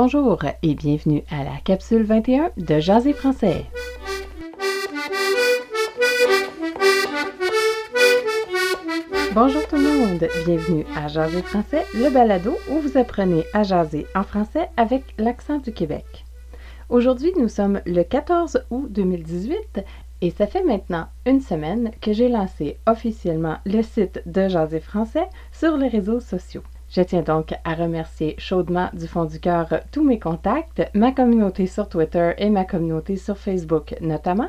[0.00, 3.64] Bonjour et bienvenue à la capsule 21 de Jaser français.
[9.34, 14.06] Bonjour tout le monde, bienvenue à Jaser français, le balado où vous apprenez à jaser
[14.14, 16.24] en français avec l'accent du Québec.
[16.90, 19.84] Aujourd'hui, nous sommes le 14 août 2018
[20.20, 25.26] et ça fait maintenant une semaine que j'ai lancé officiellement le site de Jaser français
[25.50, 26.62] sur les réseaux sociaux.
[26.90, 31.66] Je tiens donc à remercier chaudement du fond du cœur tous mes contacts, ma communauté
[31.66, 34.48] sur Twitter et ma communauté sur Facebook notamment,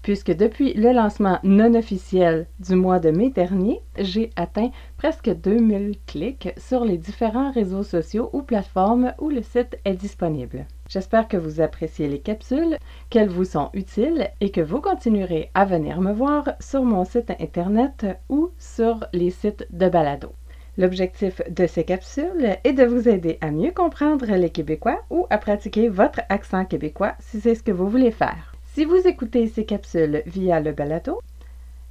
[0.00, 5.98] puisque depuis le lancement non officiel du mois de mai dernier, j'ai atteint presque 2000
[6.06, 10.64] clics sur les différents réseaux sociaux ou plateformes où le site est disponible.
[10.88, 12.78] J'espère que vous appréciez les capsules,
[13.10, 17.32] qu'elles vous sont utiles et que vous continuerez à venir me voir sur mon site
[17.38, 20.32] internet ou sur les sites de balado.
[20.78, 25.38] L'objectif de ces capsules est de vous aider à mieux comprendre les Québécois ou à
[25.38, 28.54] pratiquer votre accent québécois si c'est ce que vous voulez faire.
[28.72, 31.20] Si vous écoutez ces capsules via le balado,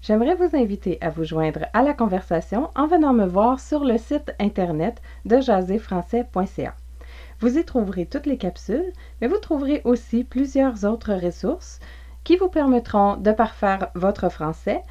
[0.01, 3.97] j'aimerais vous inviter à vous joindre à la conversation en venant me voir sur le
[3.97, 6.73] site internet de jaserfrançais.ca.
[7.41, 11.79] Vous y trouverez toutes les capsules, mais vous trouverez aussi plusieurs autres ressources
[12.23, 14.81] qui vous permettront de parfaire votre français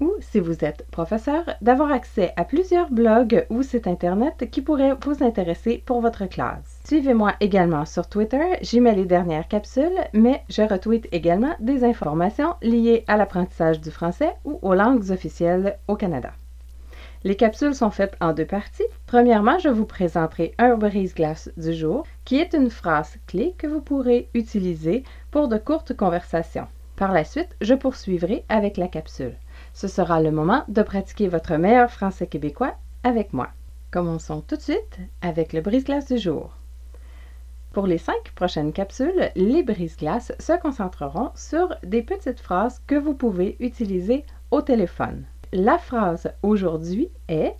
[0.00, 4.94] ou, si vous êtes professeur, d'avoir accès à plusieurs blogs ou sites Internet qui pourraient
[5.04, 6.80] vous intéresser pour votre classe.
[6.84, 12.54] Suivez-moi également sur Twitter, j'y mets les dernières capsules, mais je retweet également des informations
[12.62, 16.32] liées à l'apprentissage du français ou aux langues officielles au Canada.
[17.24, 18.86] Les capsules sont faites en deux parties.
[19.06, 23.80] Premièrement, je vous présenterai un brise-glace du jour, qui est une phrase clé que vous
[23.80, 26.68] pourrez utiliser pour de courtes conversations.
[26.94, 29.34] Par la suite, je poursuivrai avec la capsule.
[29.78, 33.50] Ce sera le moment de pratiquer votre meilleur français québécois avec moi.
[33.92, 36.50] Commençons tout de suite avec le brise-glace du jour.
[37.70, 43.14] Pour les cinq prochaines capsules, les brise-glaces se concentreront sur des petites phrases que vous
[43.14, 45.22] pouvez utiliser au téléphone.
[45.52, 47.54] La phrase aujourd'hui est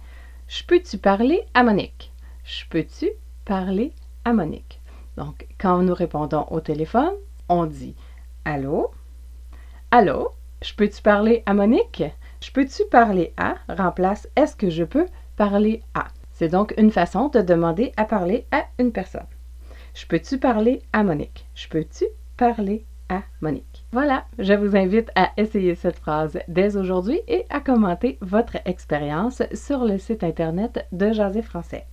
[0.49, 2.13] Je peux-tu parler à Monique?
[2.43, 3.11] Je peux-tu
[3.45, 3.93] parler
[4.25, 4.81] à Monique?
[5.17, 7.15] Donc, quand nous répondons au téléphone,
[7.49, 7.95] on dit
[8.45, 8.91] Allô?
[9.93, 10.33] Allô?
[10.61, 12.03] Je peux-tu parler à Monique?
[12.43, 13.55] Je peux-tu parler à?
[13.69, 16.09] Remplace est-ce que je peux parler à?
[16.33, 19.27] C'est donc une façon de demander à parler à une personne.
[19.95, 21.47] Je peux-tu parler à Monique?
[21.55, 23.85] Je peux-tu parler à Monique?
[23.93, 29.43] Voilà, je vous invite à essayer cette phrase dès aujourd'hui et à commenter votre expérience
[29.55, 31.87] sur le site internet de Jaser Français.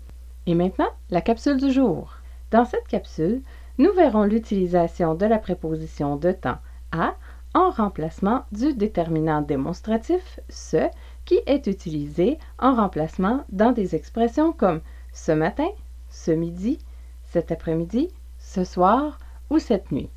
[0.48, 2.18] Et maintenant, la capsule du jour.
[2.50, 3.44] Dans cette capsule,
[3.78, 6.58] nous verrons l'utilisation de la préposition de temps
[6.92, 7.16] à
[7.56, 10.90] en remplacement du déterminant démonstratif ce
[11.24, 14.82] qui est utilisé en remplacement dans des expressions comme
[15.14, 15.70] ce matin,
[16.10, 16.78] ce midi,
[17.24, 19.18] cet après-midi, ce soir
[19.50, 20.10] ou cette nuit.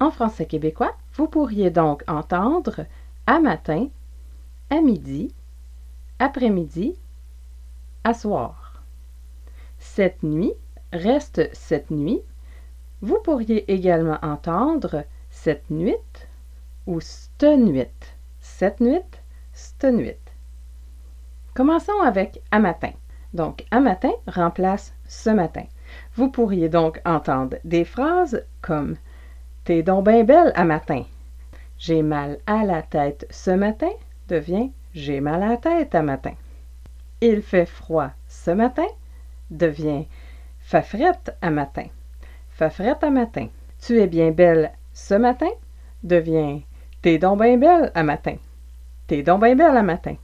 [0.00, 2.84] En français québécois, vous pourriez donc entendre
[3.26, 3.86] à matin,
[4.68, 5.32] à midi,
[6.18, 6.96] après-midi,
[8.02, 8.82] à soir.
[9.78, 10.54] Cette nuit
[10.92, 12.20] reste cette nuit.
[13.00, 15.96] Vous pourriez également entendre cette nuit,
[16.90, 17.86] ou cette nuit.
[18.40, 19.00] Cette nuit,
[19.52, 20.18] cette nuit.
[21.54, 22.90] Commençons avec à matin.
[23.32, 25.66] Donc, à matin remplace ce matin.
[26.16, 28.96] Vous pourriez donc entendre des phrases comme
[29.64, 31.04] T'es donc bien belle à matin.
[31.78, 33.90] J'ai mal à la tête ce matin
[34.28, 36.34] devient J'ai mal à la tête à matin.
[37.20, 38.86] Il fait froid ce matin
[39.50, 40.06] devient
[40.58, 41.86] Fafrette à matin.
[42.48, 43.48] Fafrette à matin.
[43.80, 45.50] Tu es bien belle ce matin
[46.02, 46.62] devient
[47.02, 48.36] T'es donc bien belle à matin.
[49.06, 50.16] T'es donc bien belle à matin.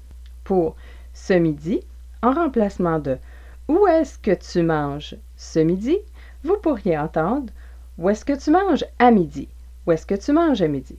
[0.44, 0.76] Pour
[1.14, 1.80] ce midi,
[2.22, 3.16] en remplacement de
[3.66, 5.96] Où est-ce que tu manges ce midi,
[6.44, 7.50] vous pourriez entendre
[7.96, 9.48] Où est-ce que tu manges à midi?
[9.86, 10.98] Où est-ce que tu manges à midi?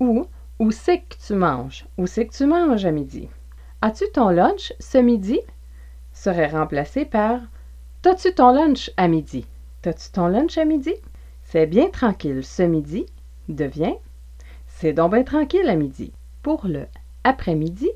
[0.00, 0.26] Ou
[0.58, 1.84] Où c'est que tu manges?
[1.98, 3.28] Où c'est que tu manges à midi?
[3.82, 5.40] As-tu ton lunch ce midi?
[6.14, 7.40] serait remplacé par
[8.00, 9.46] T'as-tu ton lunch à midi?
[9.82, 10.94] T'as-tu ton lunch à midi?
[11.44, 13.04] C'est bien tranquille ce midi
[13.48, 13.94] devient
[14.76, 16.12] c'est donc bien tranquille à midi.
[16.42, 16.86] Pour le
[17.24, 17.90] après-midi,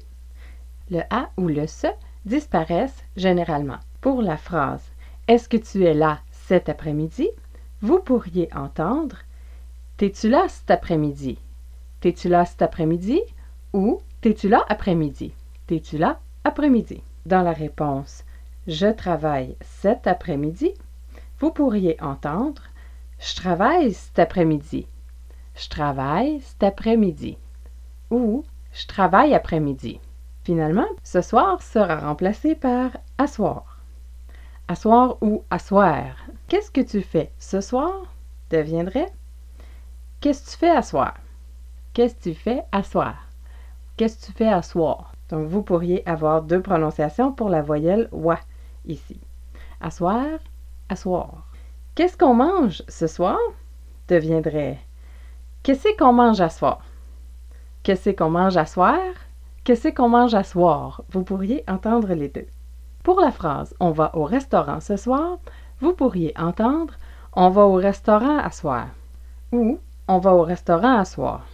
[0.90, 1.88] le a ou le se
[2.24, 3.78] disparaissent généralement.
[4.00, 4.84] Pour la phrase
[5.26, 7.28] Est-ce que tu es là cet après-midi?
[7.82, 9.16] vous pourriez entendre
[9.96, 11.38] T'es-tu là cet après-midi?
[12.00, 13.20] T'es-tu là cet après-midi?
[13.72, 15.32] ou T'es-tu là après-midi?
[15.66, 17.02] T'es-tu là après-midi?
[17.26, 18.24] Dans la réponse
[18.68, 20.72] Je travaille cet après-midi,
[21.40, 22.62] vous pourriez entendre
[23.18, 24.86] Je travaille cet après-midi.
[25.56, 27.38] Je travaille cet après-midi.
[28.10, 30.00] Ou je travaille après-midi.
[30.44, 33.80] Finalement, ce soir sera remplacé par asseoir.
[34.68, 36.14] asseoir ou asseoir.
[36.48, 38.02] Qu'est-ce que tu fais ce soir
[38.50, 39.10] deviendrait?
[40.20, 41.14] Qu'est-ce que tu fais asseoir?
[41.94, 43.16] Qu'est-ce que tu fais asseoir?
[43.96, 44.52] Qu'est-ce que tu fais
[45.30, 48.38] Donc vous pourriez avoir deux prononciations pour la voyelle wa
[48.84, 49.18] ici.
[49.80, 50.38] Asseoir,
[50.90, 51.48] asseoir.
[51.94, 53.38] Qu'est-ce qu'on mange ce soir
[54.06, 54.85] deviendrait?
[55.66, 56.78] Qu'est-ce qu'on mange à soir?
[57.82, 59.00] Qu'est-ce qu'on mange à soir?
[59.64, 61.02] Qu'est-ce qu'on mange à soir?
[61.10, 62.46] Vous pourriez entendre les deux.
[63.02, 65.40] Pour la phrase On va au restaurant ce soir,
[65.80, 66.94] vous pourriez entendre
[67.32, 68.86] On va au restaurant à soir
[69.50, 71.44] ou On va au restaurant à soir.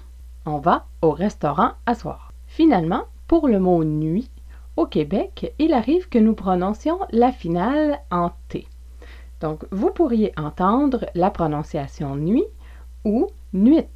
[0.44, 2.34] On va au restaurant à soir.
[2.46, 4.30] Finalement, pour le mot nuit,
[4.76, 8.66] au Québec, il arrive que nous prononcions la finale en T.
[9.40, 12.44] Donc, vous pourriez entendre la prononciation nuit
[13.06, 13.86] ou nuit.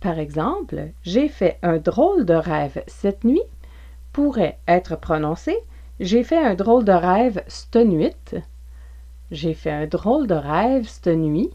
[0.00, 3.42] Par exemple, j'ai fait un drôle de rêve cette nuit
[4.12, 5.56] pourrait être prononcé
[6.00, 8.16] j'ai fait un drôle de rêve cette nuit.
[9.30, 11.50] J'ai fait un drôle de rêve cette nuit.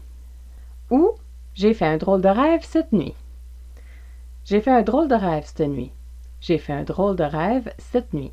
[0.92, 1.10] Ou
[1.54, 3.14] j'ai fait un drôle de rêve cette nuit.
[4.44, 5.90] J'ai fait un drôle de rêve cette nuit.
[6.40, 8.32] J'ai fait un drôle de rêve cette nuit.